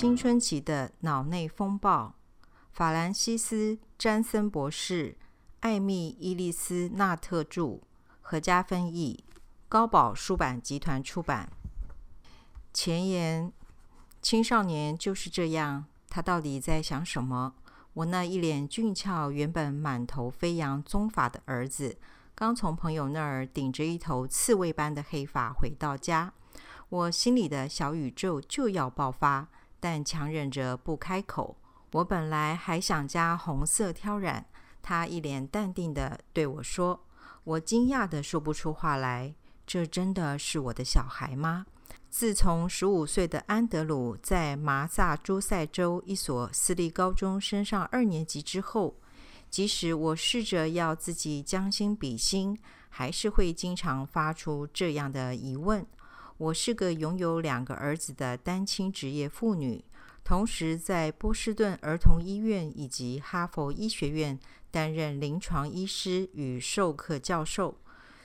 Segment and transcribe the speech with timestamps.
[0.00, 2.14] 青春期的脑内风暴，
[2.70, 5.18] 法兰西斯·詹森博士、
[5.58, 7.80] 艾米·伊利斯纳特著，
[8.20, 9.24] 何家芬译，
[9.68, 11.50] 高宝书版集团出版。
[12.72, 13.52] 前言：
[14.22, 17.54] 青少年就是这样，他到底在想什么？
[17.94, 21.98] 我那一脸俊俏、原本满头飞扬棕发的儿子，
[22.36, 26.32] 刚从朋友那儿顶着一头刺猬般的黑发回到家，
[26.88, 29.48] 我心里的小宇宙就要爆发。
[29.80, 31.56] 但强忍着不开口。
[31.92, 34.44] 我本来还想加红色挑染，
[34.82, 37.00] 他一脸淡定地对我说
[37.44, 39.34] ：“我惊讶地说不出话来。
[39.66, 41.66] 这真的是我的小孩吗？”
[42.10, 48.96] 自从十五岁的安德鲁在麻萨诸塞州一所私立高中升上二年级之后，
[49.50, 55.86] 即使我试着要自己将心比心，还是会经常发出这样的疑问。
[56.38, 59.84] 我是个拥有两个儿子的单亲职业妇女，
[60.22, 64.38] 同时在波士顿儿童医院以及哈佛医学院
[64.70, 67.76] 担任临床医师与授课教授。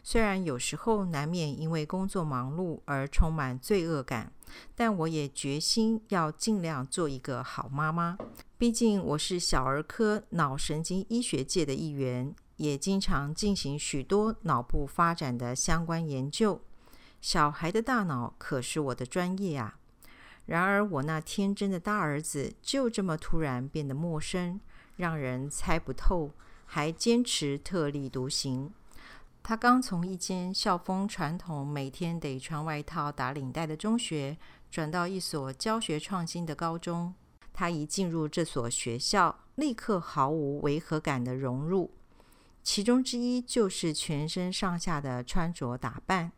[0.03, 4.31] 虽然有时候难免因为工作忙碌而充满罪恶感，
[4.75, 8.15] 但我也决心要尽量做一个好妈妈。
[8.59, 16.61] 毕竟我是小儿科脑神经医学界的一员，也经常进行许多脑部发展的相关研究。
[17.23, 19.77] 小孩的大脑可是我的专业啊！
[20.45, 24.59] 然而，我那天真的大儿子就这么突然变得陌生，
[24.97, 26.31] 让人猜不透，
[26.65, 28.73] 还坚持特立独行。
[29.41, 34.37] 他刚从一间校风传统、每天得穿外套、打领带的中学，
[34.69, 37.13] 转到一所教学创新的高中。
[37.53, 41.89] 他一进入这所学校，立刻毫无违和感的融入。
[42.61, 46.33] 其中之一就是全身上下的穿着打扮。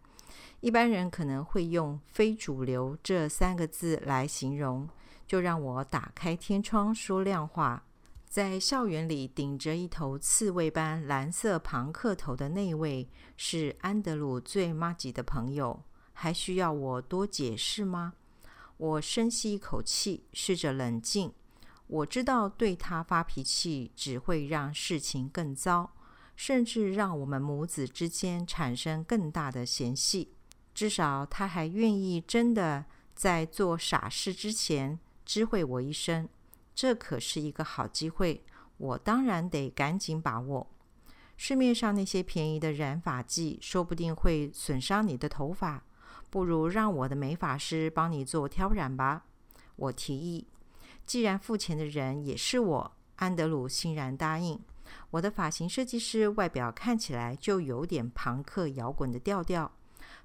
[0.65, 4.89] 一般人可能会用“非主流”这三个字来形容，
[5.27, 7.85] 就让我打开天窗说亮话。
[8.27, 15.83] 在校园里顶着一头刺猬般蓝色庞克头的那位，是安德鲁最妈吉的朋友，
[16.13, 18.13] 还需要我多解释吗？
[18.77, 21.31] 我深吸一口气，试着冷静。
[21.85, 25.91] 我知道对他发脾气只会让事情更糟，
[26.35, 30.31] 甚至让我们母子之间产生更大的嫌隙。
[30.75, 36.27] 至少他还愿意真的在做傻事之前知会我一声，
[36.75, 38.43] 这可是一个好机会，
[38.77, 40.67] 我当然得赶紧把握。
[41.37, 45.83] 市面上那些便宜的染发剂说不定会损伤你的头发，
[46.29, 49.25] 不如让我的美发师帮你做挑染吧。
[49.77, 50.47] 我提议，
[51.05, 54.59] 既然付钱的人也是我，安德鲁欣然答应。
[55.11, 59.71] 我的发型设计师外表看起来就有点朋克摇滚的调调。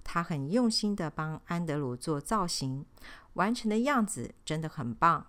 [0.03, 2.85] 他很用心的帮安德鲁做造型，
[3.35, 5.27] 完成的样子真的很棒，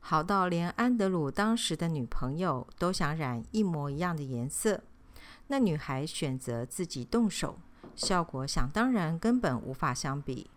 [0.00, 4.82] 好到连安德鲁当时的女朋友都想染一模一样的颜色。
[5.46, 7.58] 那女孩选择自己动手，
[7.96, 10.50] 效果想当然根本无法相比。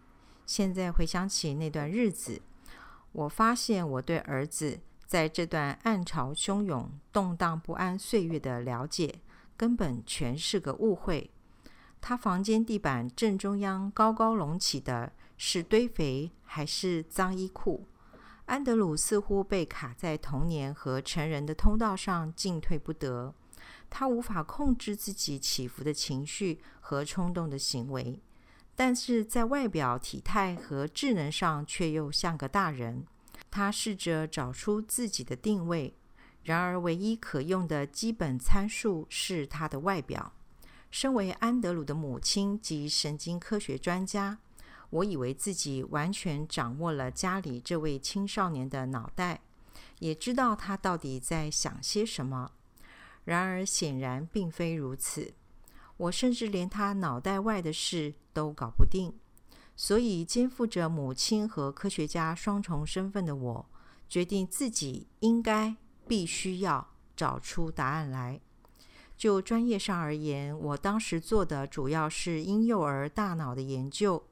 [0.46, 2.42] 现在回想起那段日子，
[3.14, 9.22] 我发现我对儿子在这段暗潮汹涌、动荡不安岁月的了解，
[9.56, 11.32] 根本全是个误会。
[12.02, 17.86] 他房间地板正中央高高隆起的是堆肥还是脏衣裤？
[18.48, 23.34] 安德鲁似乎被卡在童年和成人的通道上，进退不得。
[23.90, 28.20] 他无法控制自己起伏的情绪和冲动的行为，
[28.76, 33.06] 但是在外表体态和智能上却又像个大人。
[33.50, 35.94] 他试着找出自己的定位，
[36.44, 40.34] 然而唯一可用的基本参数是他的外表。
[40.92, 44.38] 身为安德鲁的母亲及神经科学专家，
[44.90, 49.42] 我以为自己完全掌握了家里这位青少年的脑袋，
[50.00, 52.52] 也知道他到底在想些什么。
[53.24, 55.34] 然而，显然并非如此。
[55.96, 59.14] 我甚至连他脑袋外的事都搞不定。
[59.76, 63.70] 所以，肩负着母亲和科学家双重身份的我，
[64.10, 65.76] 决定自己应该
[66.08, 68.42] 必须要找出答案来。
[69.22, 74.24] 就专业上而言，我当时做的主要是婴幼儿大脑的研究。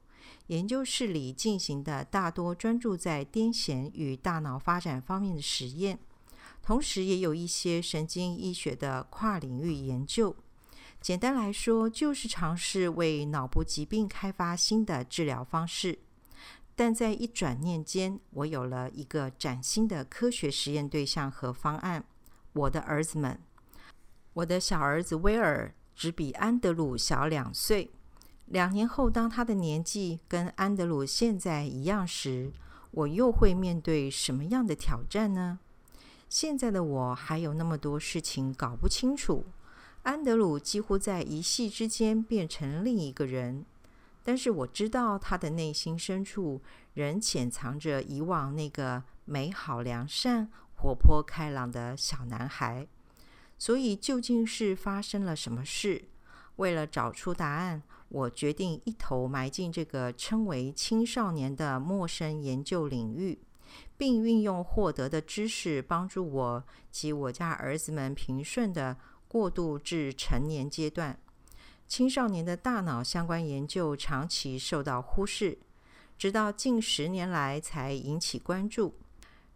[0.48, 5.96] 研究室里进行的大多专注在癫痫与大脑发展方面的实验，
[6.60, 10.34] 同时也有一些神经医学的跨领域研究。
[11.00, 16.00] 简单来说，就是尝试为脑部疾病开发新的治疗方式。
[16.74, 22.04] 但在一转念间，我有了一个崭新的科学实验对象和方案：
[22.54, 23.40] 我的儿子们。
[24.40, 27.90] 我的小儿子威尔只比安德鲁小两岁。
[28.46, 32.50] 两年后，当他的年纪跟安德鲁现在一样时，
[32.90, 35.58] 我又会面对什么样的挑战呢？
[36.30, 39.44] 现在的我还有那么多事情搞不清楚。
[40.04, 43.66] 安德鲁几乎在一夕之间变成另一个人，
[44.24, 46.62] 但是我知道他的内心深处
[46.94, 52.88] 仍潜藏着以往那个美好、良善、活泼开朗的小男孩。
[53.60, 56.06] 所以，究竟是发生了什么事？
[56.56, 63.38] 为了找出答案，我决定一头埋进这个称为青少年的陌生研究领域，
[63.98, 68.96] 并运用获得的知识帮助我及我家儿子们平顺的。
[69.28, 71.16] 过渡至成年阶段，
[71.86, 75.56] 青少年的大脑相关研究长期受到忽视，
[76.18, 78.94] 直到近十年来才引起关注。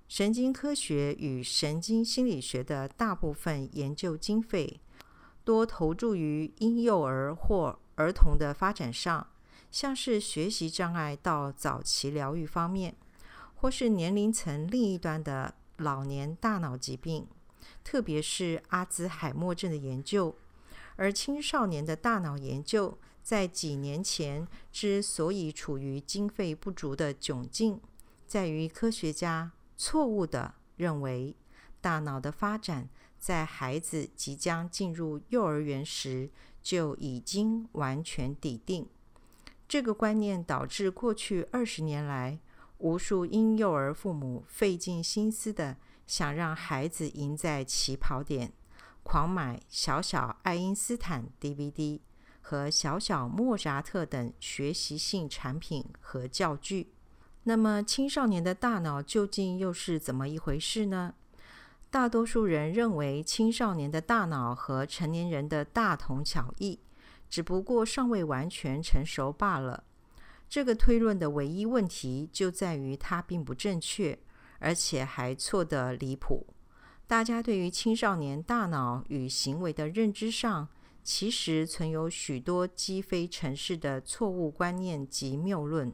[0.06, 4.80] 神经科学与神经心理学的大部分研究经费
[5.42, 9.26] 多投注于婴幼儿或儿童的发展上，
[9.70, 12.94] 像是学习障碍到早期疗愈方面，
[13.56, 17.26] 或是年龄层另一端的老年大脑疾病。
[17.82, 20.34] 特别是阿兹海默症的研究，
[20.96, 27.80] 而青少年的大脑研究在几年前之所以处于经费不足的窘境，
[28.26, 31.36] 在于科学家错误地认为
[31.80, 32.88] 大脑的发展
[33.18, 36.30] 在孩子即将进入幼儿园时
[36.62, 38.88] 就已经完全抵定。
[39.66, 42.38] 这个观念导致过去二十年来，
[42.78, 45.76] 无数婴幼儿父母费尽心思的。
[46.06, 48.52] 想让孩子赢在起跑点，
[49.02, 51.98] 狂买小小爱因斯坦 DVD
[52.42, 56.92] 和小小莫扎特等学习性产品和教具。
[57.44, 61.14] 那么，青少年的大脑究竟又是怎么一回事呢？
[61.90, 66.80] 大多数人认为，青少年的大脑和成年人的大同小异，
[67.30, 69.84] 只不过尚未完全成熟罢了。
[70.48, 74.18] 这个推论的唯一问题就在于它并不正确。
[74.60, 76.46] 而且还错得离谱。
[77.06, 80.68] 大家对于青少年大脑与行为的认知上，
[81.02, 85.92] 其实存有许多积非成是的错误观念及谬论，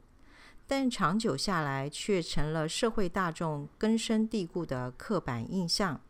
[0.71, 6.01] 但长久下来却成了社会大众根深蒂固的刻板印象。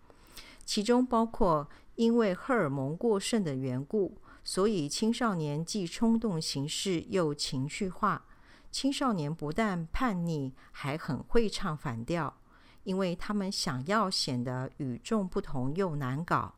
[0.67, 8.27] 其中包括因为荷尔蒙过剩的缘故，所以青少年既冲动行事又情绪化。
[8.71, 12.37] 青少年不但叛逆，还很会唱反调。
[12.85, 16.55] 因为他们想要显得与众不同又难搞，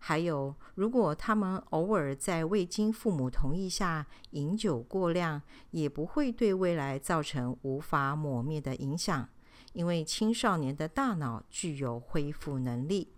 [0.00, 9.28] 还有，如果他们偶尔在未经父母同意下饮酒过量，也不会对未来造成无法抹灭的影响，
[9.74, 13.12] 因为青少年的大脑具有恢复能力。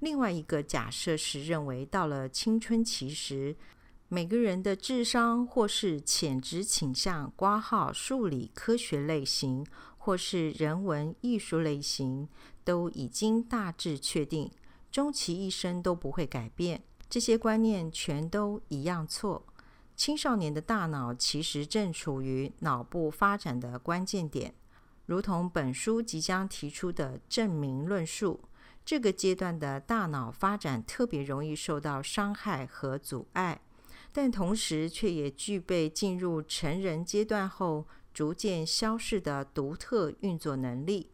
[0.00, 3.54] 另外一个假设是认为，到了青春期时，
[4.08, 9.64] 每个人的智商或是潜质倾向挂号数理科学类型。
[10.04, 12.28] 或是人文艺术类型
[12.62, 14.50] 都已经大致确定，
[14.94, 16.80] 终其一生都不会改变。
[17.10, 19.44] 这些观念全都一样错。
[19.96, 24.54] 青少年的大脑其实正处于脑部发展的关键点，
[25.06, 28.38] 如同本书即将提出的证明论述。
[28.84, 33.60] 这个阶段的大脑发展特别容易受到伤害和阻碍，
[34.12, 37.84] 但同时却也具备进入成人阶段后。
[38.12, 41.10] 逐渐消逝的独特运作能力。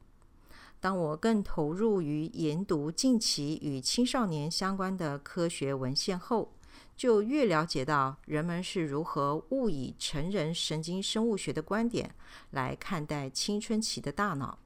[0.80, 6.50] 当我更投入于研读近期与青少年相关的科学文献后，
[6.96, 12.14] 就越了解到人们是如何误以成人神经生物学的观点
[12.52, 14.58] 来看待青春期的大脑。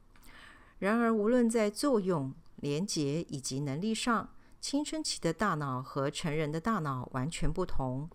[0.78, 4.28] 然而，无论在作用、连结以及能力上，
[4.60, 8.08] 青春期的大脑和成人的大脑完全不同。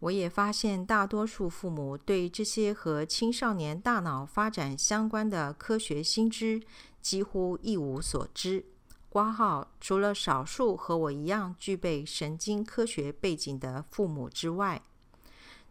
[0.00, 6.60] 我也发现，大多数父母对这些和青少年大脑发展相关的科学新知
[7.02, 8.64] 几乎一无所知。
[9.10, 14.80] 挂号除了少数和我一样具备神经科学背景的父母之外，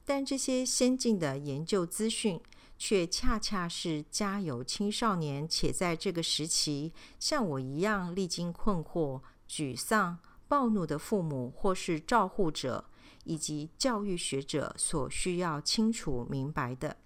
[0.06, 2.40] 但这些先进的研究资讯
[2.78, 12.86] 却恰恰是家有青少年且在这个时期像我一样历经困惑、沮丧、暴怒的父母或是照护者。
[13.24, 16.98] 以及教育学者所需要清楚明白的。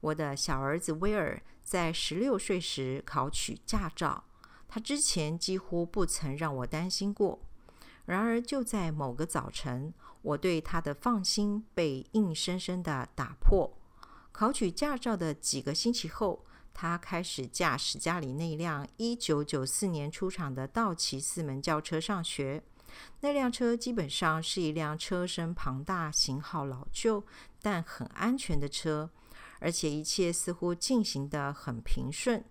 [0.00, 4.22] 我的小儿子威尔在十六岁时考取驾照，
[4.68, 7.40] 他之前几乎不曾让我担心过。
[8.04, 13.78] 然而，就在某个早晨，我对他的放心被硬生生的打破。
[14.30, 16.44] 考取驾照的几个星期后，
[16.74, 22.62] 他开始驾驶家里那辆一九九四年出厂的道奇四门轿车上学。
[23.20, 27.24] 那辆车基本上是一辆车身庞大、型号老旧
[27.62, 29.08] 但很安全的车，
[29.60, 32.44] 而且一切似乎进行得很平顺。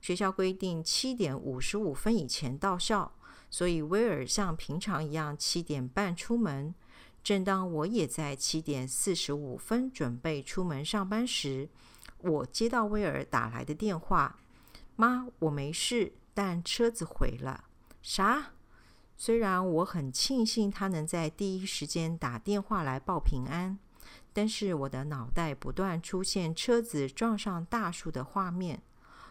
[0.00, 3.12] 学校规定七点五十五分以前到校，
[3.50, 6.74] 所以威尔像平常一样七点半出门。
[7.24, 11.68] 正当我也在七点四十五分准备出门上班时，
[12.18, 14.38] 我接到威尔打来的电话
[14.96, 17.64] ：“妈，我没事，但车子毁了。”
[18.00, 18.52] 啥？
[19.16, 23.76] 虽然我很庆幸他能在第一时间打电话来报平安，
[24.38, 28.80] 但是我的脑袋不断出现车子撞上大树的画面。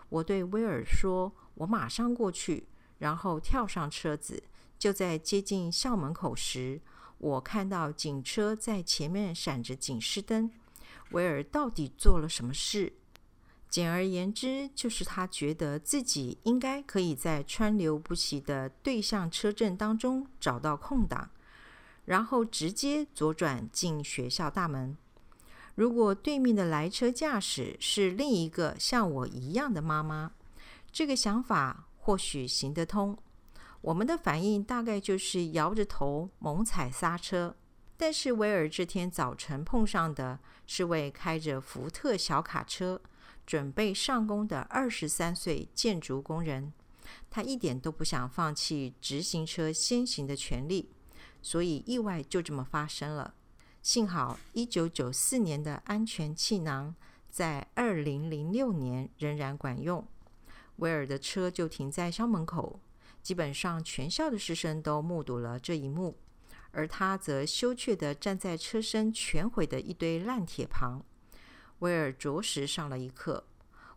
[0.10, 2.68] 我对威尔说：“我马上过去。”
[3.00, 4.44] 然后跳上车子。
[4.78, 6.82] 就在接近校门口时，
[7.20, 10.52] 我看到警车在前面闪着警示灯。
[11.12, 12.92] 威尔到底做了什么事？
[13.70, 21.30] 简而言之，就是他觉得自己应该可以在川流不息的对向车阵当中找到空档，
[22.08, 24.98] 然后直接左转进学校大门。
[25.76, 30.32] 如果对面的来车驾驶是另一个像我一样的妈妈，
[30.92, 33.18] 这个想法或许行得通。
[33.82, 37.56] 我们的反应大概就是摇着头猛踩刹车。
[37.96, 43.00] 但是威尔这天早晨碰上的是位开着福特小卡车。
[43.46, 46.74] 准备上工的二十三岁建筑工人，
[47.30, 50.90] 他一点都不想放弃直行车先行的权利，
[51.42, 53.34] 所以意外就这么发生了。
[53.82, 56.94] 幸好一九九四年的安全气囊
[57.30, 60.06] 在二零零六年仍然管用。
[60.78, 62.80] 威尔的车就停在校门口，
[63.24, 66.18] 基本上全校的师生都目睹了这一幕，
[66.72, 71.04] 而他则羞怯地站在车身全毁的一堆烂铁旁。
[71.80, 73.46] 威尔着实上了一课，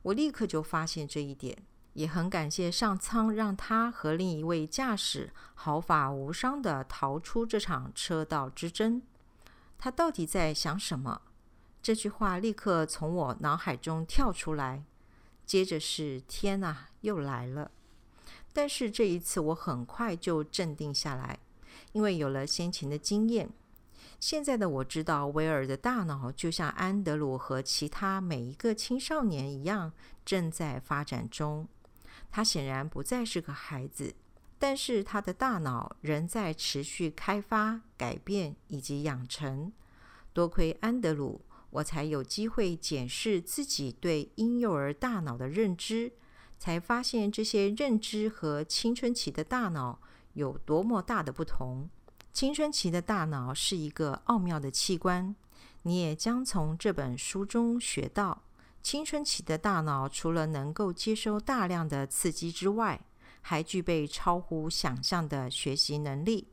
[0.03, 9.03] 我立刻就发现这一点，也很感谢上苍让他和另一位驾驶毫发无伤地逃出这场车道之争。
[9.79, 11.23] 他到底在想什么？
[11.83, 14.85] 这句话立刻从我脑海中跳出来，
[15.47, 17.71] 接着是“天哪，又来了！”
[18.53, 21.39] 但是这一次我很快就镇定下来，
[21.93, 23.49] 因为有了先前的经验。
[24.19, 29.93] 现在的我知道，威尔的大脑就像安德鲁和其他每一个青少年一样，
[30.25, 31.67] 正在发展中。
[32.31, 34.15] 他显然不再是个孩子，
[34.59, 39.73] 但是他的大脑仍在持续开发、改变以及养成。
[40.33, 46.13] 多亏安德鲁，我才有机会检视自己对婴幼儿大脑的认知，
[46.59, 50.01] 才发现这些认知和青春期的大脑
[50.35, 51.91] 有多么大的不同。
[52.33, 55.35] 青春期的大脑是一个奥妙的器官，
[55.83, 58.45] 你也将从这本书中学到。
[58.83, 63.01] 青春期的大脑除了能够接收大量的刺激之外，
[63.43, 66.49] 还具备超乎想象的学习能力。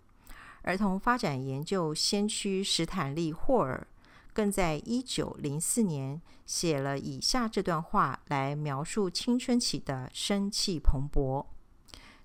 [0.64, 3.88] 儿童发展研究先驱史坦利·霍尔
[4.34, 11.46] 更在一九零四年写了以下这段话来描述青春期的生气蓬勃。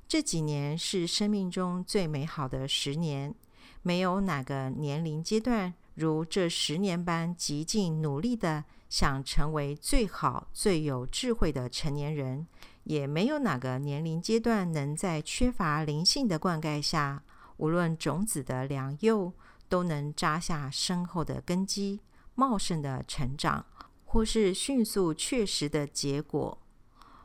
[0.08, 3.34] 这几年是生命中最美好的十年，
[3.82, 12.46] 没有哪个年龄阶段如这十年般极尽努力的想成为最好、最有智慧的成年人，
[12.84, 17.22] 也没有哪个年龄阶段能在缺乏灵性的灌溉下，
[17.56, 19.32] 无论种子的良莠，
[19.66, 22.00] 都能扎下深厚的根基、
[22.34, 23.64] 茂盛的成长，
[24.04, 26.58] 或是迅速确实的结果。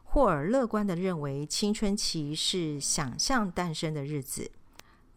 [0.06, 4.50] 霍尔乐观地认为，青春期是想象诞生的日子，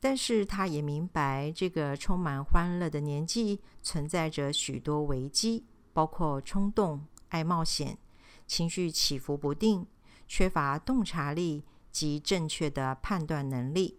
[0.01, 5.65] 但是他也明白，这个充满欢乐的年纪存在着许多危机，
[6.01, 7.99] 包括冲动、爱冒险、
[8.47, 9.87] 情绪起伏不定、
[10.27, 13.99] 缺乏洞察力及正确的判断能力。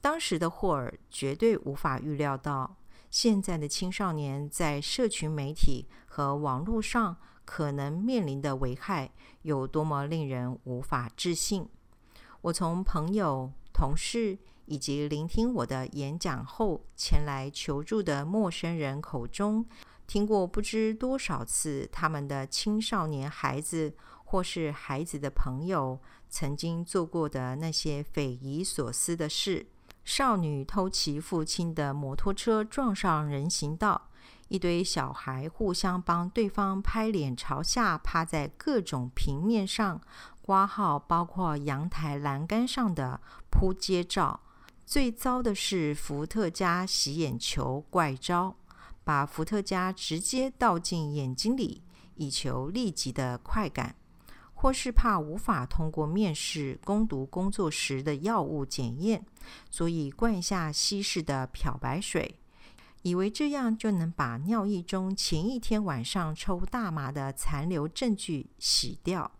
[0.00, 2.76] 当时的霍尔绝对无法预料到，
[3.10, 7.16] 现在的青少年在社群媒体和网络上。
[7.44, 9.10] 可能面临的危害
[9.42, 11.68] 有多么令人无法置信？
[12.42, 19.66] 我从朋友、同事以及聆听我的演讲后前来求助的陌生人口中，
[20.06, 23.94] 听过不知多少次他们的青少年孩子
[24.24, 29.66] 或是孩子的朋友曾经做过的那些匪夷所思的事：
[30.04, 34.08] 少女偷骑父亲的摩托车撞上人行道。
[34.48, 40.00] 一堆小孩互相帮对方拍脸，朝下趴在各种平面上
[40.42, 43.20] 挂号，包括阳台栏杆上的
[43.50, 44.40] 扑街照。
[44.84, 48.54] 最糟的是伏特加洗眼球怪招，
[49.04, 51.82] 把伏特加直接倒进眼睛里，
[52.16, 53.94] 以求立即的快感；
[54.54, 59.24] 或是怕无法通过面试攻读工作时的药物检验，
[59.70, 62.40] 所以灌下稀释的漂白水。
[63.02, 69.30] 以为这样就能把尿液中前一天晚上抽大麻的残留证据洗掉。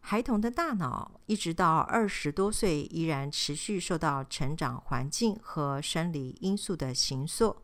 [0.00, 7.56] 孩童的大脑一直到二十多岁，依然持续受到成长环境和生理因素的形塑。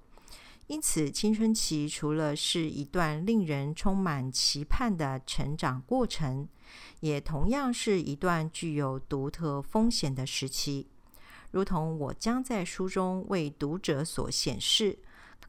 [0.69, 6.49] 因此，青春期除了是一段令人充满期盼的成长过程，
[7.01, 10.89] 也同样是一段具有独特风险的时期。
[11.51, 14.99] 如同我将在书中为读者所显示，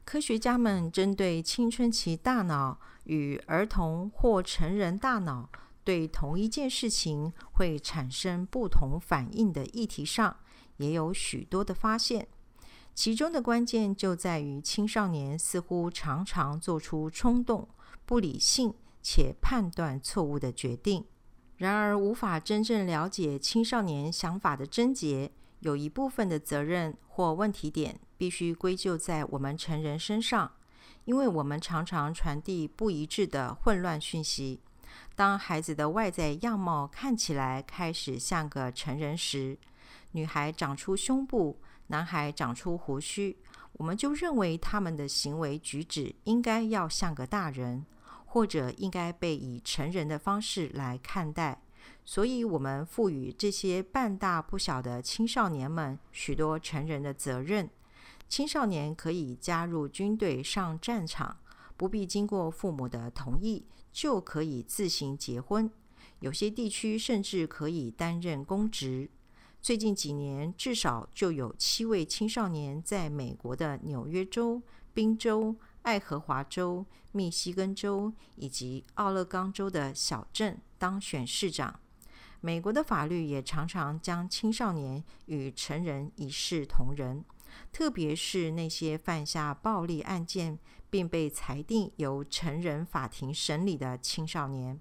[0.04, 5.48] 科学家们针对青春期大脑与儿童或成人大脑
[5.82, 10.36] 对同一件事情会产生不同反应的议题上，
[10.76, 12.28] 也有许多的发现。
[12.94, 17.68] 其中的关键就在于青少年似乎常常做出冲动、
[18.06, 18.72] 不理性
[19.02, 21.04] 且判断错误的决定。
[21.56, 25.30] 然而，无法真正了解青少年想法的症结。
[25.60, 30.52] 有一部分的责任或问题点必须归咎在我们成人身上，
[31.06, 34.60] 因为我们常常传递不一致的混乱讯息。
[35.16, 39.58] 当孩子的外在样貌看起来开始像个成人时，
[40.12, 43.36] 女孩长出胸部，男孩长出胡须，
[43.74, 47.84] 我们就认为他们的行为举止应该要像个大人，
[48.24, 51.62] 或者应该被以成人的方式来看待。
[52.04, 57.68] 所以，我们赋予这些半大不小的青少年们许多成人的责任。
[58.28, 61.36] 青少年可以加入军队上战场，
[61.76, 65.70] 不必经过父母的同意就可以自行结婚。
[66.20, 69.10] 有些地区甚至可以担任公职。
[69.64, 74.60] 最近几年，至少就有七位青少年在美国的纽约州、
[74.92, 81.80] 宾州、爱荷华州、密西根州以及奥勒冈州的小镇当选市长。
[82.42, 87.24] 美国的法律也常常将青少年与成人一视同仁，
[87.72, 90.58] 特别是那些犯下暴力案件
[90.90, 94.78] 并被裁定由成人法庭审理的青少年。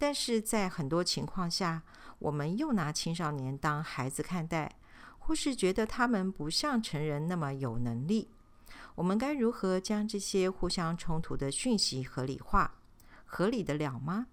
[0.00, 1.82] 但是在很多情况下，
[2.18, 4.76] 我们又拿青少年当孩子看待，
[5.18, 8.28] 或是觉得他们不像成人那么有能力。
[8.94, 12.80] 我们该如何将这些互相冲突的讯息合理化？
[13.24, 14.26] 合理得了吗？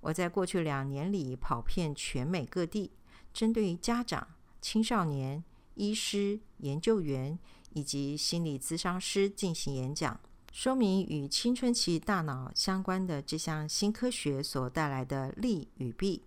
[0.00, 2.92] 我在过去两年里跑遍全美各地，
[3.32, 4.28] 针对家长、
[4.60, 5.42] 青少年、
[5.74, 7.38] 医师、研究员
[7.70, 10.20] 以及心理咨商师进行演讲，
[10.52, 16.22] 说明与青春期大脑相关的这项新科学所带来的利与弊。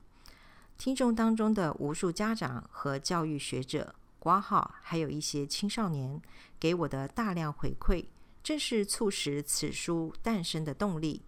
[0.78, 6.22] 听众当中的无数家长和教育学者、挂号，还有一些青少年
[6.60, 8.06] 给我的大量回馈，
[8.44, 11.22] 正是促使此书诞生的动力。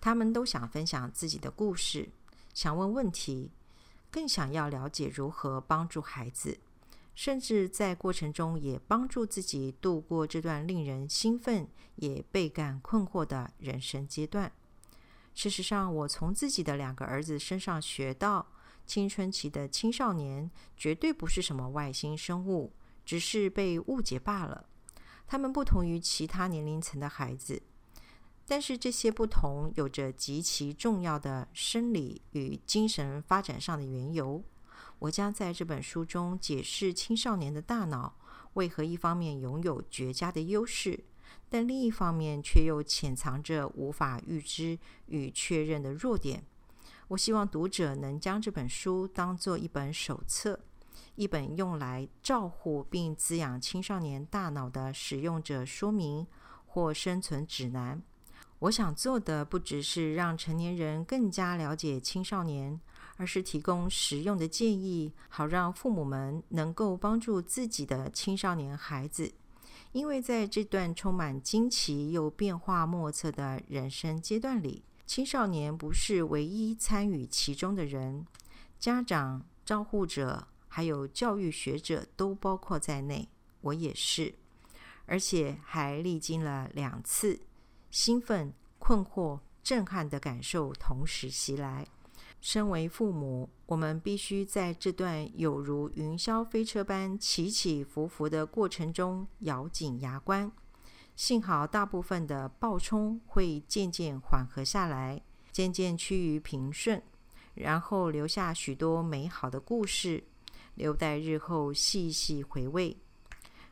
[0.00, 2.08] 他们都想分享自己的故事，
[2.54, 3.50] 想问问题，
[4.10, 6.56] 更想要了解如何帮助孩子，
[7.14, 14.52] 甚至在过程中也帮助自己度过这段令人兴奋也倍感困惑的人生阶段。
[15.34, 18.46] 事实上，我从自己的两个儿子身上学到，
[18.86, 22.72] 青春期的青少年绝对不是什么外星生物，
[23.04, 24.66] 只是被误解罢了。
[25.26, 27.60] 他们不同于其他年龄层的孩子。
[28.48, 34.40] 但是这些不同有着极其重要的生理与精神发展上的缘由。
[35.00, 38.16] 我将在这本书中解释青少年的大脑
[38.54, 41.04] 为何一方面拥有绝佳的优势，
[41.48, 46.44] 但另一方面却又潜藏着无法预知与确认的弱点。
[47.08, 50.58] 我希望读者能将这本书当做一本手册，
[51.14, 56.26] 一本用来照护并滋养青少年大脑的使用者说明
[56.66, 58.02] 或生存指南。
[58.60, 62.80] 我想做的不只是让成年人更加了解青少年，
[63.18, 69.32] 而是提供实用的建议，好让父母们能够帮助自己的青少年孩子。
[69.92, 78.26] 因为在这段充满惊奇又变化莫测的人生阶段里，青少年不是唯一参与其中的人，
[78.78, 83.28] 家长、照护者还有教育学者都包括在内，
[83.60, 84.34] 我也是，
[85.06, 87.40] 而且还历经了两次。
[87.90, 91.86] 兴奋、困惑、震撼的感受同时袭来。
[92.40, 100.52] 身为父母，我们必须在这段有如云霄飞车般起起伏伏的过程中咬紧牙关。
[101.16, 107.02] 幸好，大部分的暴冲会渐渐缓和下来，渐渐趋于平顺，
[107.54, 110.22] 然后留下许多美好的故事，
[110.74, 112.94] 留待日后细细回味。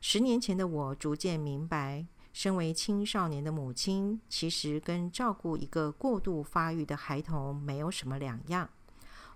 [0.00, 2.06] 十年前的我逐渐明白。
[2.32, 8.68] 身为青少年的母亲，其实跟照顾一个过度发育的孩童没有什么两样。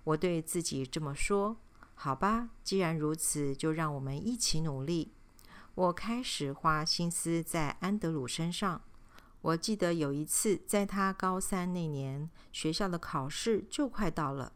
[0.02, 1.56] 我对自己这么说
[1.94, 5.12] ：“好吧，既然如此，就让我们一起努力。”
[5.78, 8.82] 我开始花心思在安德鲁身上。
[9.40, 14.52] 我记得有一次，在他高三那年，学校的考试就快到了，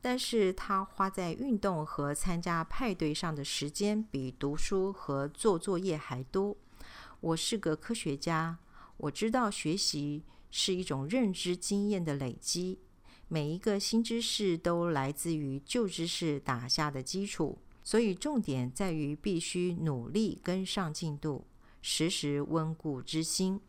[0.00, 6.56] 但是他花在运动和参加派对上的时间比读书和做作业还多。
[7.20, 8.58] 我是个科学家，
[8.96, 12.80] 我知道学习是一种认知经验的累积，
[13.28, 21.46] 每一个新知识都来自于旧知识打下的基础，所以重点在于必须努力跟上进度，
[21.80, 23.60] 时时温故知新。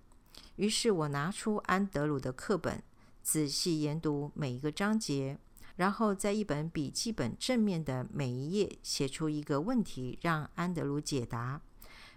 [0.55, 2.81] 于是我拿出安德鲁的课本，
[3.21, 5.37] 仔细研读每一个章节，
[5.75, 11.61] 然后在一本笔记本正面的每一页写出一个问题，让安德鲁解答；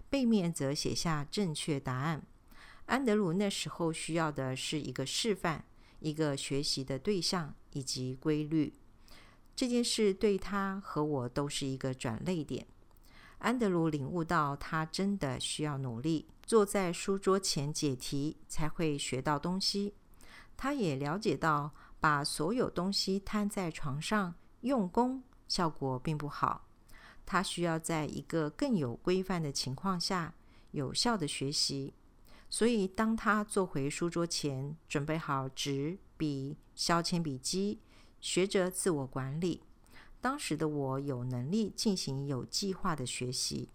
[0.09, 2.25] 背面则写下正确答案。
[2.87, 5.63] 安德鲁那时候需要的是一个示范，
[5.99, 8.73] 一个学习的对象以及规律。
[9.61, 12.65] 这件事对他和我都是一个转泪点。
[13.37, 16.27] 安德鲁领悟到，他真的需要努力。
[16.41, 19.93] 坐在书桌前解题才会学到东西。
[20.57, 26.65] 他也了解到，把所有东西摊在床上用功，效果并不好。
[27.23, 30.33] 他需要在一个更有规范的情况下
[30.71, 31.93] 有效的学习。
[32.49, 37.79] 所以，当他坐回书桌前，准备好纸笔、削铅笔机，
[38.21, 39.63] 学着自我管理。
[40.21, 43.67] 当时的我有能力进行有计划的学习。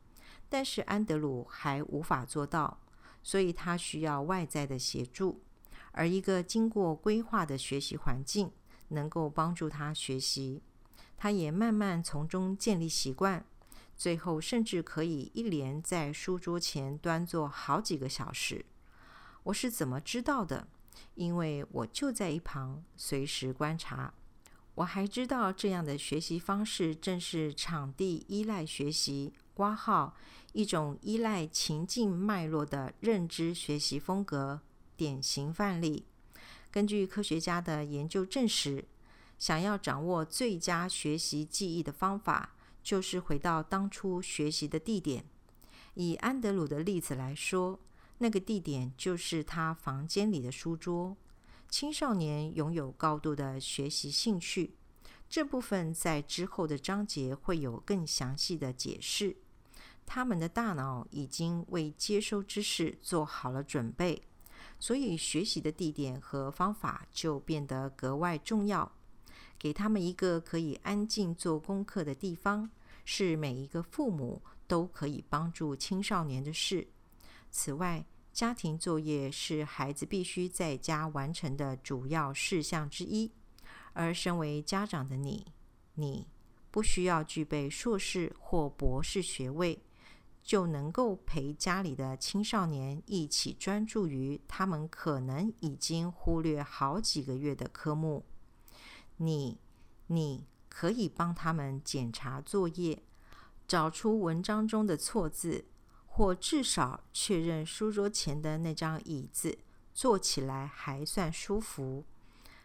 [0.48, 2.78] 但是安德鲁还无法做到，
[3.20, 5.42] 所以他需要外在的协助。
[5.90, 8.52] 而一个经过规划的学习环境
[8.88, 10.62] 能够帮助他学习，
[11.16, 13.44] 他也慢慢从中建立习惯，
[13.96, 18.64] 最后甚至可以一连在书桌前端坐好几个小时。
[19.42, 20.68] 我是怎么知道的？
[21.16, 24.14] 因为我就在一旁随时观察。
[24.76, 29.32] 我还知道这样的学习方式正是场地依赖学习。
[29.54, 30.14] 挂号
[30.52, 34.60] 一种依赖情境脉络的认知学习风格
[34.94, 36.04] 典型范例。
[36.70, 38.84] 根据科学家的研究证实，
[39.38, 45.24] 想要掌握最佳学习记忆的方法，就是回到当初学习的地点。
[45.94, 47.80] 以安德鲁的例子来说，
[48.18, 51.16] 那个地点就是他房间里的书桌。
[51.68, 54.74] 青少年拥有高度的学习兴趣，
[55.28, 59.36] 这部分在之后的章节会有更详细的解释。
[60.06, 64.22] 他们的大脑已经为接收知识做好了准备，
[64.78, 68.90] 所以学习的地点和方法就变得格外重要。
[69.58, 72.70] 给他们一个可以安静做功课的地方，
[73.04, 76.86] 是每一个父母都可以帮助青少年的事。
[77.50, 78.04] 此外，
[78.36, 83.32] 家庭作业是孩子必须在家完成的主要事项之一。
[83.94, 85.46] 而身为家长的你，
[85.94, 86.28] 你
[86.70, 89.82] 不需要具备硕士或博士学位。
[90.42, 98.24] 就能够陪家里的青少年一起专注于他们可能已经忽略好几个月的科目。
[99.16, 99.58] 你，
[100.08, 103.02] 你可以帮他们检查作业，
[103.66, 105.64] 找出文章中的错字，
[106.16, 109.58] 或至少确认书桌前的那张椅子
[109.92, 112.06] 坐起来还算舒服。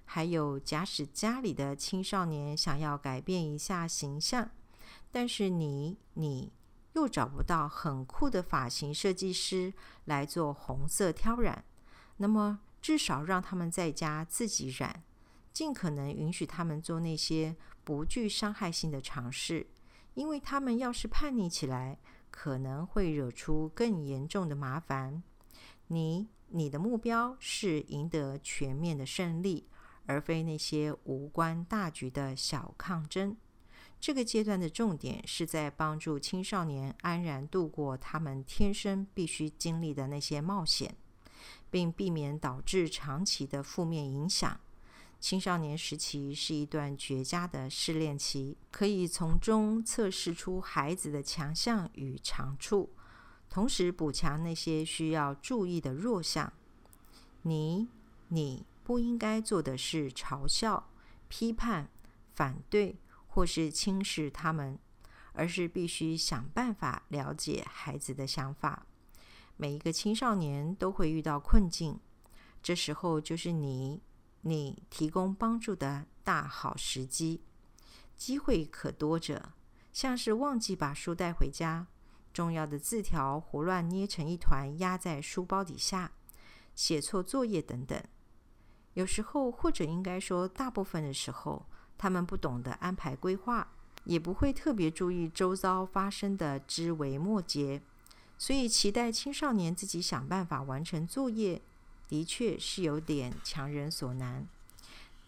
[0.05, 4.51] 还有，假使家里的青少年想要改变一下形象，
[5.11, 6.53] 但是你，你。
[6.93, 9.73] 又找不到很酷的发型设计师
[10.05, 11.63] 来做红色挑染，
[12.17, 15.03] 那么至少让他们在家自己染，
[15.53, 19.67] 尽可能允许他们做那些不具伤害性的尝试，
[20.15, 21.97] 因为他们要是叛逆起来，
[22.31, 25.21] 可能会惹出更严重的麻烦。
[25.87, 29.67] 你，你的目标是赢得全面的胜利，
[30.07, 33.37] 而非那些无关大局的小抗争。
[33.99, 40.95] 这个阶段的重点是在帮助青少年安然度过他们天生必须经历的那些冒险，
[41.69, 44.59] 并避免导致长期的负面影响。
[45.21, 52.89] 青少年时期是一段绝佳的试炼期，可以从中测试出孩子的强项与长处，
[53.49, 56.51] 同时补强那些需要注意的弱项。
[57.43, 57.87] 你，
[58.27, 60.89] 你不应该做的是嘲笑、
[61.29, 61.89] 批判、
[62.33, 62.97] 反对。
[63.33, 64.77] 或是轻视他们，
[65.31, 68.85] 而是必须想办法了解孩子的想法。
[69.55, 71.97] 每一个青少年都会遇到困境，
[72.61, 74.01] 这时候就是你
[74.41, 77.41] 你提供帮助的大好时机。
[78.15, 79.53] 机会可多着，
[79.91, 81.87] 像是忘记把书带回家，
[82.31, 86.11] 重要的字条胡乱捏成一团压在书包底下，
[86.75, 88.03] 写错作业等等。
[88.93, 91.65] 有时候，或者应该说大部分的时候。
[91.97, 93.75] 他们不懂得安排规划，
[94.05, 97.79] 也不会特别注意周遭发生的枝微末节，
[98.39, 101.61] 所以期待青少年自己想办法完成作业，
[102.11, 104.45] 的确是有点强人所难。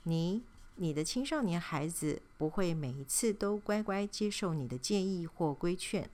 [0.03, 0.43] 你、
[0.75, 6.09] 你的青少年孩子不会每一次都乖乖接受你的建议或规劝，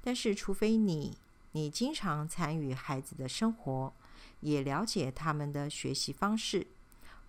[0.00, 1.18] 但是除非你，
[1.52, 3.92] 你经常参与孩子的生活，
[4.40, 6.66] 也了解他们的学习方式，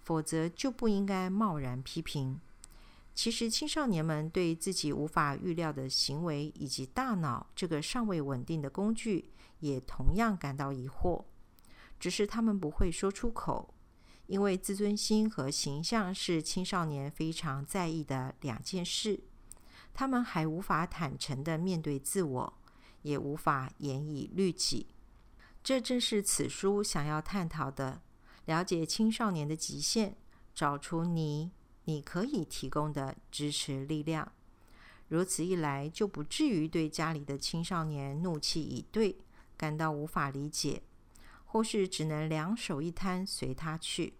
[0.01, 2.39] 否则就不应该贸然批评。
[3.13, 9.25] 其实，青少年们对自己无法预料的行为以及大脑这个尚未稳定的工具，
[9.59, 11.25] 也同样感到疑惑，
[11.99, 13.73] 只是他们不会说出口。
[14.27, 19.19] 因为自尊心和形象是青少年非常在意的两件事，
[19.91, 22.53] 他们还无法坦诚地面对自我，
[23.01, 24.87] 也无法严以律己。
[25.63, 28.03] 这正是此书想要探讨的：
[28.45, 30.15] 了解青少年的极限，
[30.53, 31.51] 找出你
[31.85, 34.31] 你可以提供的支持力量。
[35.07, 39.17] 如此一来，就不至于对家里的青少年怒气以对，
[39.57, 40.83] 感到无法理解，
[41.51, 44.13] 或是只能两手一摊随他去。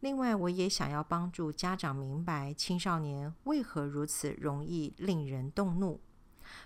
[0.00, 5.98] 另外，我也想要帮助家长明白青少年为何如此容易令人动怒。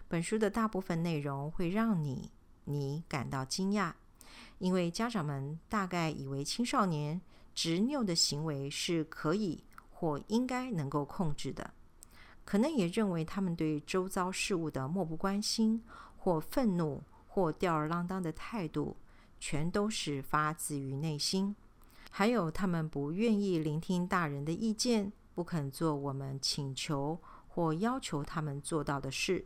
[0.08, 2.32] 本书的大部分内容会让你
[2.64, 3.92] 你感到惊讶，
[4.58, 7.20] 因为家长们大概以为青少年
[7.54, 11.72] 执拗的行为是可以或应该能够控制的，
[12.44, 15.80] 可能也认为他们对周遭事物的漠不关心
[16.16, 18.96] 或愤怒或吊儿郎当的态度，
[19.46, 21.54] 全都是发自于内心。
[22.10, 29.44] 还有，他们不愿意聆听大人的意见，不肯做我们请求或要求他们做到的事，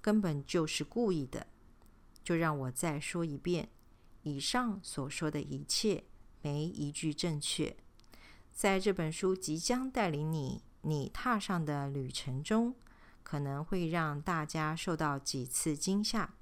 [0.00, 1.48] 根本就是故意的。
[2.24, 3.68] 就让我再说一遍，
[4.22, 6.04] 以上所说的一切
[6.40, 7.76] 没一句正确。
[8.54, 12.74] 在这本书即将带领你你踏上的旅程中，
[13.22, 16.35] 可能会让大家受到几次惊吓。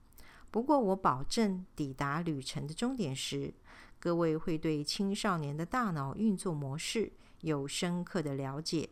[0.54, 3.52] 不过，我保证抵达旅程的终点时。
[3.98, 8.88] 各位会对青少年的大脑运作模式有深刻的了解，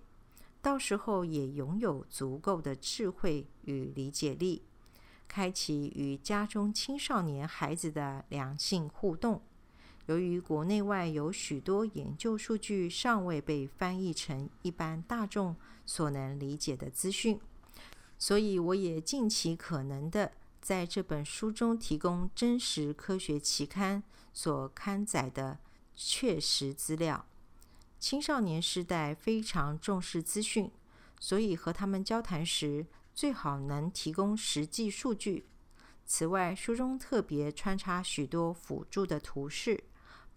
[0.60, 4.62] 到时候也拥有足够的智慧与理解力，
[5.28, 9.40] 开启与家中青少年孩子的良性互动。
[10.06, 15.54] 由于国内外有许多研究数据尚未被翻译成一般大众
[15.86, 17.38] 所能理解的资讯，
[18.18, 20.32] 所以我也尽其可能的。
[20.62, 24.00] 在这本书中提供真实科学期刊
[24.32, 25.58] 所刊载的
[25.92, 27.26] 确实资料。
[27.98, 30.70] 青少年时代非常重视资讯，
[31.18, 35.46] 所以和他们交谈时最好能提供实际数据。
[36.06, 39.82] 此外，书中特别穿插许多辅助的图示，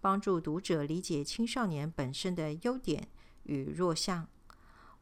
[0.00, 3.08] 帮助读者理解青少年本身的优点
[3.44, 4.26] 与弱项。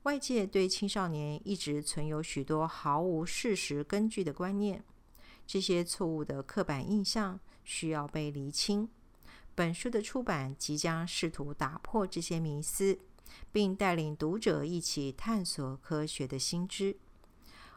[0.02, 4.84] 外界对青少年一直存有许多毫无事实根据的观念。
[5.46, 8.88] 这些错误的刻板印象需要被厘清。
[9.54, 12.98] 本书的出版即将试图打破这些迷思，
[13.52, 16.96] 并带领读者一起探索科学的新知。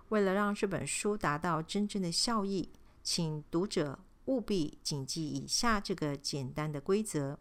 [0.09, 2.71] 为了让这本书达到真正的效益，
[3.03, 7.37] 请读者务必谨记以下这个简单的规则：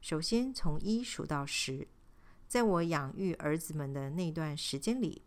[0.00, 1.88] 首先，从一数到十。
[2.46, 5.20] 在我养育儿子们的那段时间里，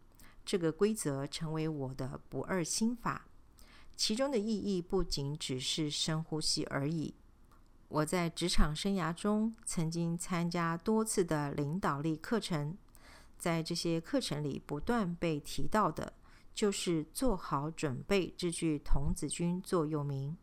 [0.44, 3.28] 这个规则成为我的不二心法。
[3.96, 7.14] 其中的意义不仅只是深呼吸而已。
[7.88, 12.78] 我在职场生涯中曾经参加多次的领导力课程，
[13.38, 16.14] 在这些课程里不断被提到的
[16.54, 20.38] 就是“做好准备”这句童子军座右铭。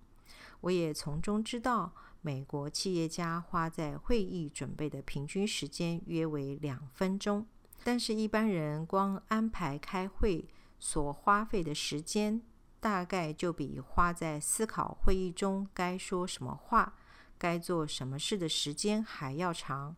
[0.60, 7.46] 我也从中知道，美国企业家花在会议准备的平均时间约为两分钟，
[7.82, 10.46] 但是一般人光安排开会
[10.78, 12.42] 所花费的时间。
[12.80, 16.94] 大概就比花在思考会议中该说什么话、
[17.36, 19.96] 该做什么事的时间还要长。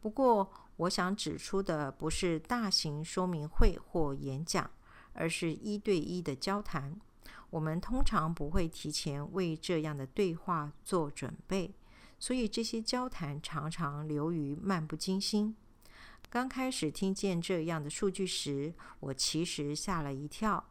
[0.00, 4.70] 不过，我想指出的不是大型说明会或演讲，
[5.12, 7.00] 而是一对一的交谈。
[7.50, 11.74] 我们通常不会提前为这样的对话做准备，
[12.18, 15.54] 所以这些交谈常常流于漫不经心。
[16.28, 20.64] 刚开始听见这样的数据时，我其实吓了一跳。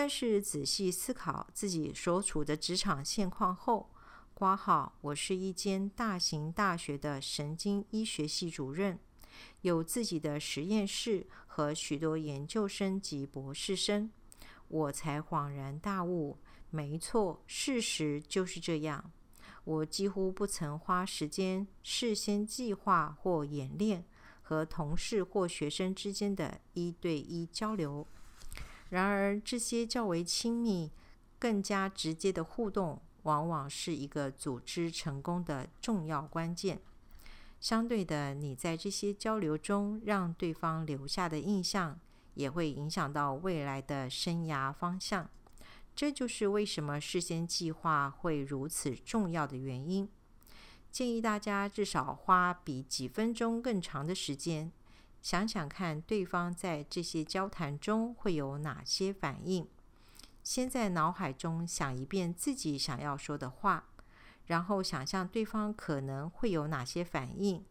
[0.00, 3.90] 但是仔细思考自己所处的职场现况后，
[4.32, 8.96] 挂号我是一间大型大学的神经医学系主任，
[9.62, 14.08] 有自己的实验室和许多研究生及博士生，
[14.68, 16.38] 我才恍然大悟。
[16.70, 19.10] 没错，事实就是这样。
[19.64, 24.04] 我几乎不曾花时间事先计划或演练
[24.42, 28.06] 和同事或学生之间的一对一交流。
[28.90, 30.90] 然而，这些较为亲密、
[31.38, 36.80] 更加直接的互动，往往是一个组织成功的重要关键。
[37.60, 41.98] 相对的，你在这些交流中让对方留下的印象，
[42.34, 45.28] 也会影响到未来的生涯方向。
[45.94, 50.08] 这就是为什么事先计划会如此重要的原因。
[50.90, 54.72] 建议大家至少花比几分钟更长的时间，
[55.20, 59.66] 想想看对方在这些交谈中会有哪些反应。
[60.42, 63.88] 先在脑海中想一遍自己想要说的话。
[64.46, 67.62] 然后想象对方可能会有哪些反应。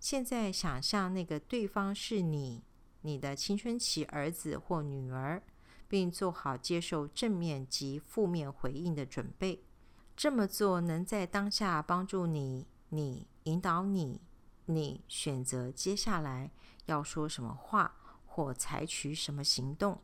[0.00, 2.64] 现在想象那个对方是你，
[3.02, 5.40] 你的青春期儿子或女儿，
[5.86, 9.62] 并做好接受正面及负面回应的准备。
[10.16, 14.20] 这么做能在当下帮助你，你引导你，
[14.66, 16.50] 你选择接下来
[16.88, 17.94] 要说什么话
[18.26, 20.02] 或采取什么行动。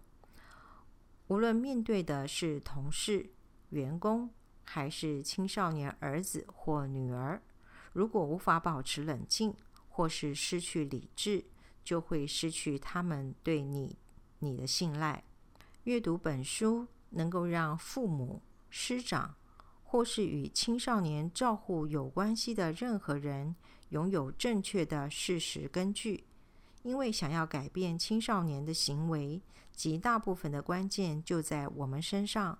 [1.26, 3.30] 无论面对的是同事、
[3.68, 4.30] 员工。
[4.66, 7.42] 还是青少年儿子或女儿，
[7.92, 9.54] 如果无法保持冷静，
[9.90, 11.44] 或是失去理智，
[11.84, 13.94] 就会失去他们对你
[14.38, 15.22] 你的信赖。
[15.82, 19.34] 阅读本书能够让父母、师长，
[19.82, 23.54] 或是与青少年照护有关系的任何人，
[23.90, 26.24] 拥有正确的事实根据。
[26.84, 29.42] 因为想要改变青少年的行为，
[29.74, 32.58] 极大部分的关键就在我们身上。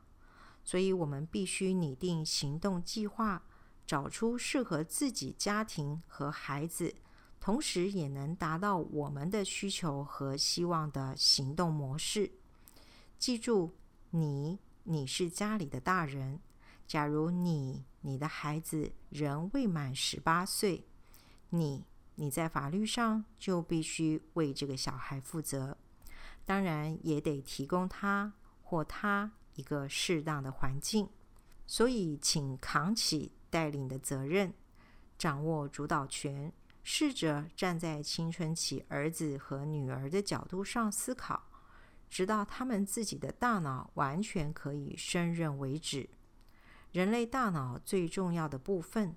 [0.65, 3.45] 所以，我们必须拟定行动计划，
[3.87, 6.95] 找出适合自己家庭和孩子，
[7.39, 12.33] 同时也能达到我们的需求和希望的行动模式。
[13.19, 13.73] 记住，
[14.11, 16.41] 你你是家里的大人。
[16.87, 20.87] 假如你你的孩子仍未满十八岁，
[21.51, 21.85] 你
[22.17, 25.77] 你在法律上就必须为这个小孩负责，
[26.45, 29.33] 当然也得提供他或他。
[29.57, 31.09] 一个适当的环境，
[31.65, 34.53] 所以请扛起带领的责任，
[35.17, 41.45] 掌握主导权，试着站在青春期儿子和女儿的角度上思考，
[42.11, 46.11] 直到他们自己的大脑完全可以胜任为止。
[46.91, 49.15] 人类大脑最重要的部分，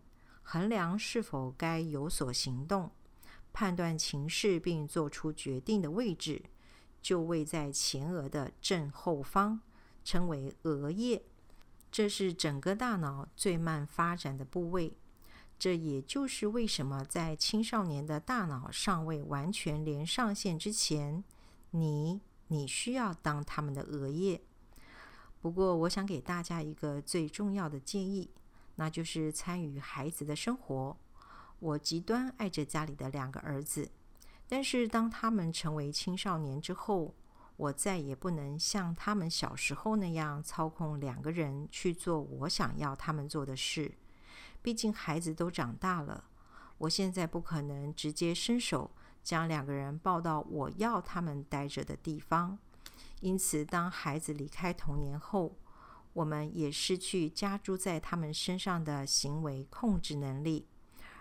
[0.49, 2.89] 衡量是否该有所行动、
[3.51, 6.41] 判断情势并做出决定的位置，
[7.01, 9.59] 就位在前额的正后方。
[10.05, 11.21] 称为额叶，
[11.91, 14.97] 这是整个大脑最慢发展的部位。
[15.59, 21.21] 这也就是为什么在青少年的大脑尚未完全连上线之前，
[21.71, 24.39] 你你需要当他们的额叶。
[25.41, 28.29] 不过，我想给大家一个最重要的建议，
[28.77, 30.97] 那就是参与孩子的生活。
[31.59, 33.91] 我极端爱着家里的两个儿子，
[34.47, 37.13] 但是当他们成为青少年之后，
[37.57, 43.91] 我再也不能像他们小时候那样操控两个人去做我想要他们做的事。
[44.61, 46.25] 毕竟孩子都长大了，
[46.77, 48.91] 我现在不可能直接伸手
[49.23, 52.59] 将两个人抱到我要他们待着的地方。
[53.21, 55.55] 因此，当孩子离开童年后，
[56.17, 60.65] 我们也失去加诸在他们身上的行为控制能力。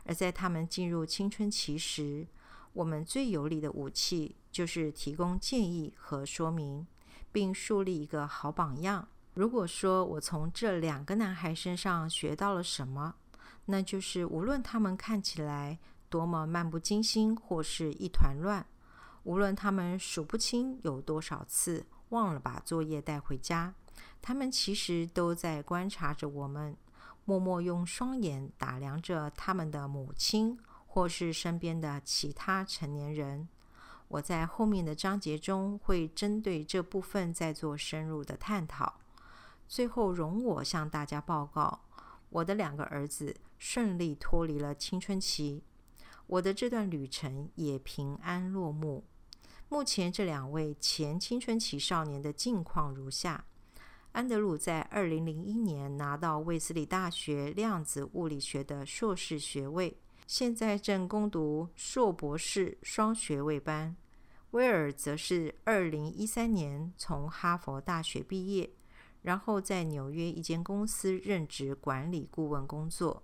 [0.04, 2.26] 而在他们进入青春期时，
[2.72, 6.86] 我们最有力的武器就是提供建议和说明，
[7.30, 9.06] 并树立一个好榜样。
[9.34, 13.16] 如果说我从这两个男孩身上学到了什么，
[13.66, 15.78] 那就是无论他们看起来
[16.08, 18.64] 多么漫不经心或是一团乱，
[19.24, 23.74] 无论他们数不清有多少次忘了把作业带回家，
[24.20, 26.76] 他们其实都在观察着我们，
[27.24, 30.58] 默默用双眼打量着他们的母亲。
[30.88, 33.46] 或是身边的其他成年人，
[34.08, 38.94] 我在后面的章节中会针对这部分再做深入的探讨。
[39.68, 41.82] 最后，容我向大家报告，
[42.30, 45.62] 我的两个儿子顺利脱离了青春期，
[46.26, 49.04] 我的这段旅程也平安落幕。
[49.68, 53.44] 目前，这两位前青春期少年的近况如下：
[54.16, 59.94] 安德鲁在二零零一年拿到卫斯理大学量子物理学的硕士学位。
[60.26, 63.94] 现在正攻读硕博士双学位班，
[64.52, 68.70] 威尔则是二零一三年从哈佛大学毕业，
[69.20, 73.22] 然后在纽约一间公司任职管理顾问工作。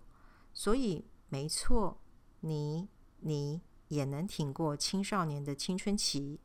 [0.52, 2.02] 所以，没错，
[2.40, 2.86] 你
[3.20, 6.38] 你也能挺过青少年的青春期，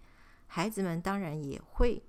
[0.46, 2.02] 孩子们当然也会。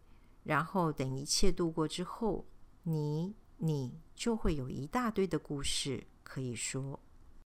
[0.49, 2.43] 然后等一切度过之后，
[2.83, 6.99] 你你就会有一大堆的故事可以说。